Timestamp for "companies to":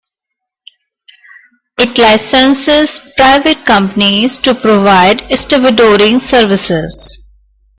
3.67-4.55